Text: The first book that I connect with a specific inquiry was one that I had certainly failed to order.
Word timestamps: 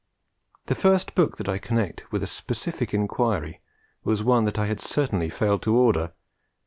The 0.65 0.73
first 0.73 1.13
book 1.13 1.37
that 1.37 1.47
I 1.47 1.59
connect 1.59 2.11
with 2.11 2.23
a 2.23 2.25
specific 2.25 2.91
inquiry 2.91 3.61
was 4.03 4.23
one 4.23 4.45
that 4.45 4.57
I 4.57 4.65
had 4.65 4.79
certainly 4.79 5.29
failed 5.29 5.61
to 5.61 5.77
order. 5.77 6.13